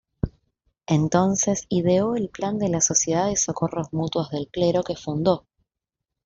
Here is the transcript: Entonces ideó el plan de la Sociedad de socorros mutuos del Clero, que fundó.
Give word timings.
Entonces 0.87 1.67
ideó 1.69 2.15
el 2.15 2.29
plan 2.29 2.57
de 2.57 2.69
la 2.69 2.81
Sociedad 2.81 3.27
de 3.27 3.35
socorros 3.37 3.93
mutuos 3.93 4.31
del 4.31 4.47
Clero, 4.47 4.81
que 4.81 4.95
fundó. 4.95 5.45